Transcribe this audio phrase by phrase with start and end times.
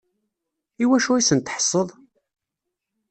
[0.83, 1.87] Iwacu i sent-tḥesseḍ?